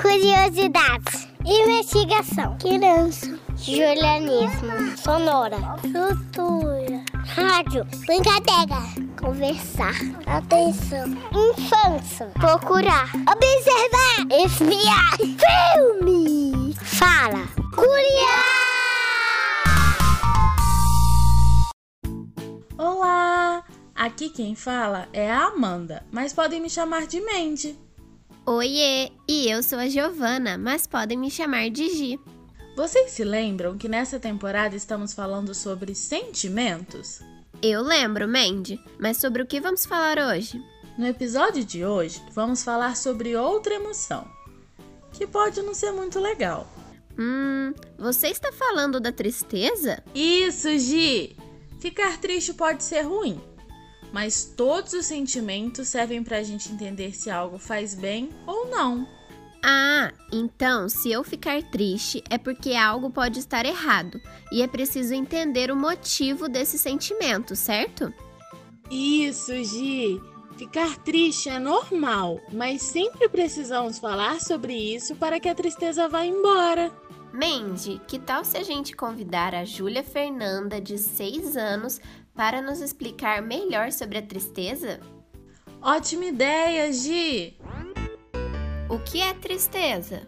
[0.00, 1.28] Curiosidades.
[1.44, 2.56] Investigação.
[2.58, 3.38] Criança.
[3.56, 4.96] Julianismo.
[4.96, 5.56] Sonora.
[5.80, 7.04] Cultura.
[7.26, 7.84] Rádio.
[8.06, 8.80] Brincadeira.
[9.20, 9.94] Conversar.
[10.26, 11.08] Atenção.
[11.32, 12.26] Infância.
[12.34, 13.10] Procurar.
[13.14, 14.26] Observar.
[14.44, 15.16] Espiar.
[15.18, 16.74] Filme.
[16.74, 17.48] Fala.
[17.74, 18.58] Curiar.
[22.78, 23.64] Olá!
[23.96, 27.87] Aqui quem fala é a Amanda, mas podem me chamar de Mandy.
[28.50, 32.20] Oiê, e eu sou a Giovana, mas podem me chamar de Gi.
[32.74, 37.20] Vocês se lembram que nessa temporada estamos falando sobre sentimentos?
[37.60, 40.64] Eu lembro, Mandy, mas sobre o que vamos falar hoje?
[40.96, 44.26] No episódio de hoje, vamos falar sobre outra emoção,
[45.12, 46.66] que pode não ser muito legal.
[47.18, 50.02] Hum, você está falando da tristeza?
[50.14, 51.36] Isso, Gi!
[51.78, 53.38] Ficar triste pode ser ruim,
[54.12, 59.06] mas todos os sentimentos servem para a gente entender se algo faz bem ou não.
[59.62, 64.20] Ah, então se eu ficar triste é porque algo pode estar errado
[64.52, 68.12] e é preciso entender o motivo desse sentimento, certo?
[68.90, 70.20] Isso, Gi!
[70.56, 76.24] Ficar triste é normal, mas sempre precisamos falar sobre isso para que a tristeza vá
[76.24, 76.90] embora.
[77.32, 82.00] Mandy, que tal se a gente convidar a Júlia Fernanda, de 6 anos,
[82.38, 85.00] para nos explicar melhor sobre a tristeza?
[85.82, 87.58] Ótima ideia, Gi!
[88.88, 90.22] O que é tristeza?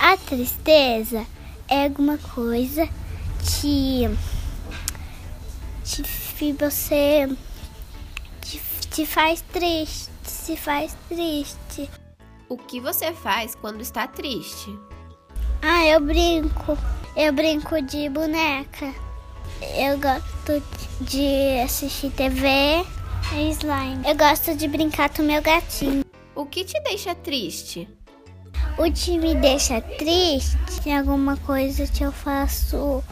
[0.00, 1.24] A tristeza
[1.68, 2.88] é alguma coisa
[3.60, 4.10] que,
[5.84, 7.28] que você
[8.40, 11.88] te, te faz triste, se faz triste.
[12.48, 14.76] O que você faz quando está triste?
[15.62, 16.76] Ah, eu brinco.
[17.16, 18.92] Eu brinco de boneca.
[19.78, 22.48] Eu gosto de assistir TV
[23.32, 24.06] e slime.
[24.06, 26.04] Eu gosto de brincar com meu gatinho.
[26.34, 27.88] O que te deixa triste?
[28.78, 33.02] O que me deixa triste é alguma coisa que eu faço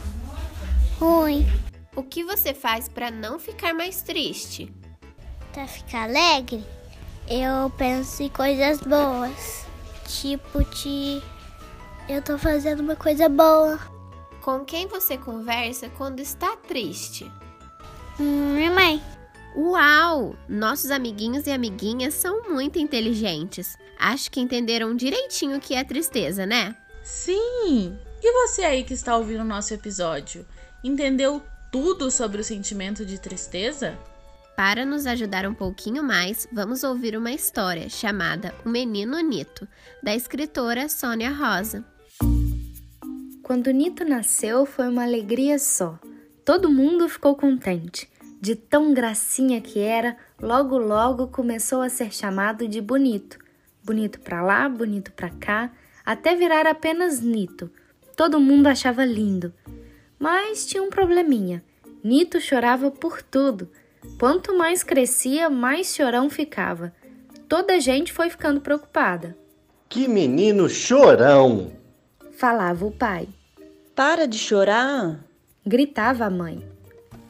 [0.99, 1.45] ruim.
[1.95, 4.73] O que você faz para não ficar mais triste?
[5.51, 6.63] Pra ficar alegre,
[7.27, 9.65] eu penso em coisas boas.
[10.07, 11.21] Tipo de
[12.09, 13.79] eu tô fazendo uma coisa boa.
[14.41, 17.31] Com quem você conversa quando está triste?
[18.19, 19.01] Hum, minha mãe.
[19.55, 20.35] Uau!
[20.47, 23.77] Nossos amiguinhos e amiguinhas são muito inteligentes.
[23.99, 26.75] Acho que entenderam direitinho o que é tristeza, né?
[27.03, 27.97] Sim!
[28.21, 30.45] E você aí que está ouvindo o nosso episódio?
[30.83, 31.41] Entendeu
[31.71, 33.97] tudo sobre o sentimento de tristeza?
[34.55, 39.67] Para nos ajudar um pouquinho mais, vamos ouvir uma história chamada O Menino Nito,
[40.01, 41.83] da escritora Sônia Rosa.
[43.41, 45.99] Quando Nito nasceu, foi uma alegria só.
[46.45, 48.09] Todo mundo ficou contente.
[48.41, 53.39] De tão gracinha que era, logo logo começou a ser chamado de bonito.
[53.81, 55.71] Bonito para lá, bonito para cá,
[56.05, 57.71] até virar apenas Nito.
[58.17, 59.53] Todo mundo achava lindo.
[60.19, 61.63] Mas tinha um probleminha.
[62.03, 63.69] Nito chorava por tudo.
[64.19, 66.93] Quanto mais crescia, mais chorão ficava.
[67.47, 69.37] Toda a gente foi ficando preocupada.
[69.87, 71.71] Que menino chorão!
[72.33, 73.29] Falava o pai.
[73.95, 75.32] Para de chorar!
[75.65, 76.61] Gritava a mãe.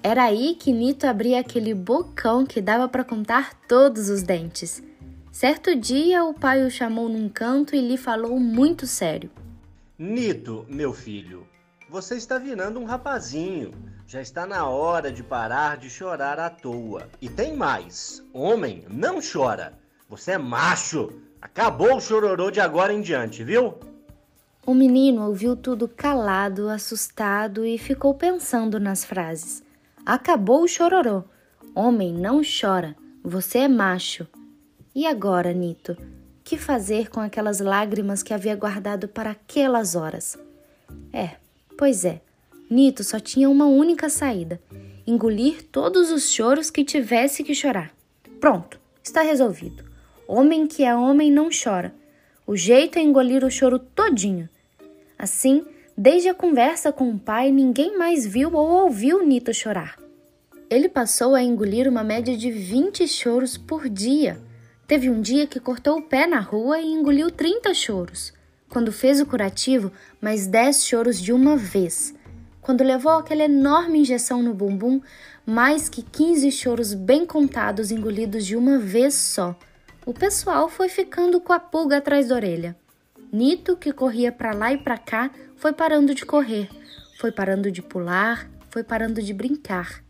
[0.02, 4.82] Era aí que Nito abria aquele bocão que dava para contar todos os dentes.
[5.32, 9.30] Certo dia, o pai o chamou num canto e lhe falou muito sério:
[10.00, 11.48] Nito, meu filho,
[11.88, 13.72] você está virando um rapazinho.
[14.08, 17.08] Já está na hora de parar de chorar à toa.
[17.22, 19.78] E tem mais: homem não chora.
[20.10, 21.22] Você é macho.
[21.40, 23.76] Acabou o chororô de agora em diante, viu?
[24.66, 29.62] O menino ouviu tudo calado, assustado e ficou pensando nas frases.
[30.06, 31.26] Acabou o chororô.
[31.76, 32.96] Homem não chora.
[33.22, 34.26] Você é macho.
[34.96, 35.98] E agora, Nito?
[36.46, 40.38] Que fazer com aquelas lágrimas que havia guardado para aquelas horas?
[41.12, 41.32] É,
[41.78, 42.22] pois é.
[42.70, 44.62] Nito só tinha uma única saída:
[45.06, 47.94] engolir todos os choros que tivesse que chorar.
[48.40, 49.84] Pronto, está resolvido.
[50.26, 51.94] Homem que é homem não chora.
[52.46, 54.50] O jeito é engolir o choro todinho.
[55.24, 55.66] Assim,
[55.98, 59.98] desde a conversa com o pai, ninguém mais viu ou ouviu Nito chorar.
[60.70, 64.38] Ele passou a engolir uma média de 20 choros por dia.
[64.86, 68.34] Teve um dia que cortou o pé na rua e engoliu 30 choros.
[68.68, 72.14] Quando fez o curativo, mais 10 choros de uma vez.
[72.60, 75.00] Quando levou aquela enorme injeção no bumbum,
[75.46, 79.58] mais que 15 choros bem contados engolidos de uma vez só.
[80.06, 82.76] O pessoal foi ficando com a pulga atrás da orelha.
[83.34, 86.70] Nito, que corria para lá e para cá, foi parando de correr,
[87.18, 90.04] foi parando de pular, foi parando de brincar.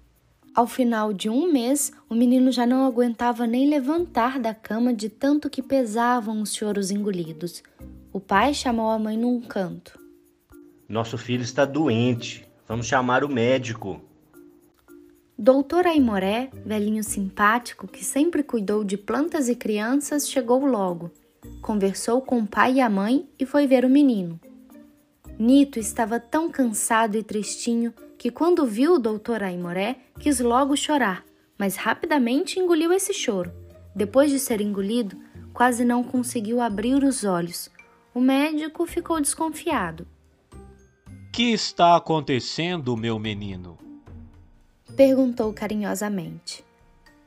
[0.54, 5.08] Ao final de um mês, o menino já não aguentava nem levantar da cama de
[5.08, 7.64] tanto que pesavam os choros engolidos.
[8.12, 9.98] O pai chamou a mãe num canto.
[10.86, 12.46] Nosso filho está doente.
[12.68, 14.02] Vamos chamar o médico.
[15.40, 21.10] Doutor Aimoré, velhinho simpático que sempre cuidou de plantas e crianças, chegou logo.
[21.62, 24.40] Conversou com o pai e a mãe e foi ver o menino.
[25.38, 31.26] Nito estava tão cansado e tristinho que, quando viu o doutor Aimoré, quis logo chorar,
[31.58, 33.52] mas rapidamente engoliu esse choro.
[33.96, 35.18] Depois de ser engolido,
[35.54, 37.70] quase não conseguiu abrir os olhos.
[38.14, 40.08] O médico ficou desconfiado.
[41.32, 43.78] Que está acontecendo, meu menino?
[44.96, 46.64] Perguntou carinhosamente.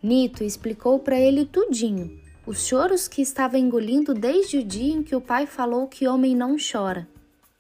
[0.01, 5.17] Nito explicou para ele tudinho, os choros que estava engolindo desde o dia em que
[5.17, 7.09] o pai falou que homem não chora.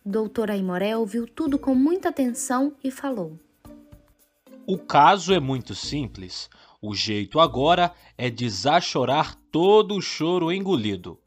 [0.04, 3.36] Doutor Aimoré ouviu tudo com muita atenção e falou:
[4.64, 6.48] O caso é muito simples.
[6.80, 11.18] O jeito agora é desachorar todo o choro engolido.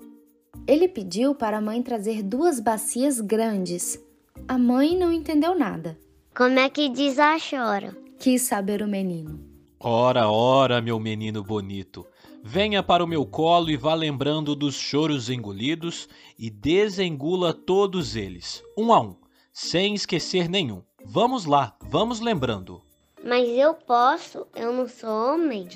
[0.66, 4.00] Ele pediu para a mãe trazer duas bacias grandes.
[4.48, 6.00] A mãe não entendeu nada.
[6.34, 7.98] Como é que desachora?
[8.18, 9.40] Quis saber o menino.
[9.80, 12.06] Ora, ora, meu menino bonito,
[12.44, 16.08] venha para o meu colo e vá lembrando dos choros engolidos
[16.38, 19.16] e desengula todos eles, um a um,
[19.52, 20.82] sem esquecer nenhum.
[21.06, 22.82] Vamos lá, vamos lembrando.
[23.24, 25.68] Mas eu posso, eu não sou homem.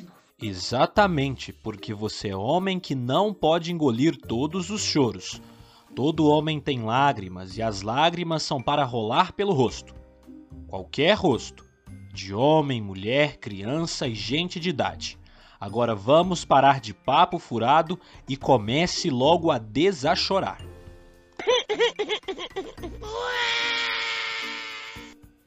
[0.42, 5.42] Exatamente, porque você é homem que não pode engolir todos os choros.
[5.96, 9.94] Todo homem tem lágrimas e as lágrimas são para rolar pelo rosto.
[10.68, 11.64] Qualquer rosto,
[12.14, 15.20] de homem, mulher, criança e gente de idade.
[15.64, 20.62] Agora vamos parar de papo furado e comece logo a desachorar.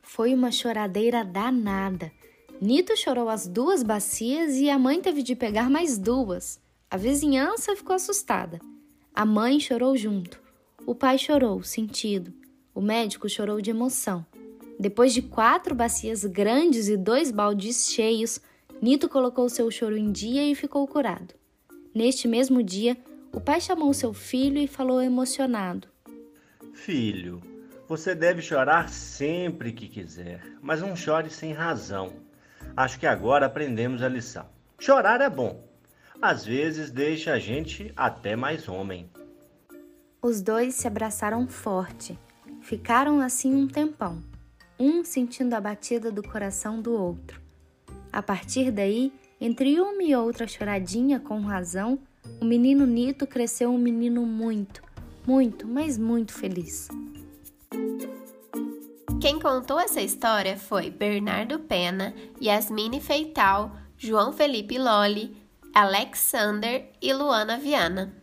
[0.01, 2.11] Foi uma choradeira danada.
[2.59, 6.59] Nito chorou as duas bacias e a mãe teve de pegar mais duas.
[6.91, 8.59] A vizinhança ficou assustada.
[9.15, 10.41] A mãe chorou junto.
[10.87, 12.33] O pai chorou, sentido.
[12.75, 14.25] O médico chorou de emoção.
[14.81, 18.41] Depois de quatro bacias grandes e dois baldes cheios,
[18.81, 21.35] Nito colocou seu choro em dia e ficou curado.
[21.95, 22.97] Neste mesmo dia,
[23.33, 25.89] o pai chamou seu filho e falou emocionado:
[26.75, 27.41] Filho,
[27.89, 32.13] você deve chorar sempre que quiser, mas não chore sem razão.
[32.77, 34.47] Acho que agora aprendemos a lição.
[34.79, 35.65] Chorar é bom.
[36.21, 39.11] Às vezes deixa a gente até mais homem.
[40.21, 42.19] Os dois se abraçaram forte.
[42.61, 44.23] Ficaram assim um tempão,
[44.79, 47.46] um sentindo a batida do coração do outro.
[48.17, 51.99] A partir daí, entre uma e outra choradinha com razão,
[52.41, 54.83] o menino Nito cresceu um menino muito,
[55.27, 56.89] muito, mas muito feliz.
[59.21, 65.37] Quem contou essa história foi Bernardo Pena, Yasmine Feital, João Felipe Lolli,
[65.75, 68.17] Alexander e Luana Viana.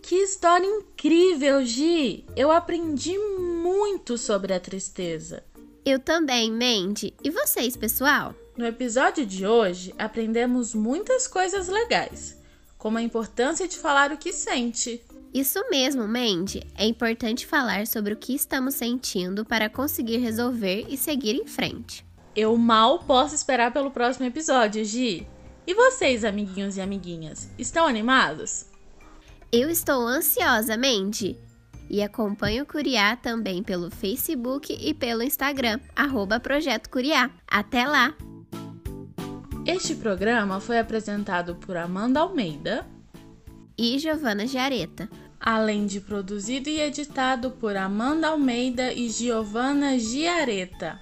[0.00, 2.24] Que história incrível, Gi!
[2.34, 5.44] Eu aprendi muito sobre a tristeza.
[5.86, 7.14] Eu também, Mandy.
[7.22, 8.34] E vocês, pessoal?
[8.56, 12.36] No episódio de hoje, aprendemos muitas coisas legais,
[12.76, 15.00] como a importância de falar o que sente.
[15.32, 16.64] Isso mesmo, Mandy.
[16.74, 22.04] É importante falar sobre o que estamos sentindo para conseguir resolver e seguir em frente.
[22.34, 25.24] Eu mal posso esperar pelo próximo episódio, Gi.
[25.64, 28.66] E vocês, amiguinhos e amiguinhas, estão animados?
[29.52, 31.38] Eu estou ansiosa, Mandy.
[31.88, 37.30] E acompanho o Curiá também pelo Facebook e pelo Instagram, arroba Projeto Curiá.
[37.46, 38.14] Até lá!
[39.64, 42.86] Este programa foi apresentado por Amanda Almeida
[43.76, 45.08] e Giovana Giareta,
[45.40, 51.00] além de produzido e editado por Amanda Almeida e Giovana Giareta.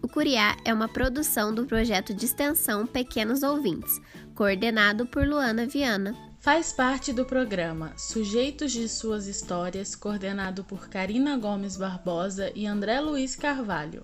[0.00, 4.00] O Curiá é uma produção do projeto de extensão Pequenos Ouvintes,
[4.34, 6.14] coordenado por Luana Viana.
[6.44, 13.00] Faz parte do programa Sujeitos de Suas Histórias, coordenado por Karina Gomes Barbosa e André
[13.00, 14.02] Luiz Carvalho.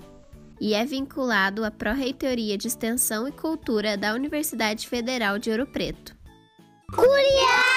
[0.59, 6.17] E é vinculado à Pró-Reitoria de Extensão e Cultura da Universidade Federal de Ouro Preto.
[6.91, 7.70] Curiá!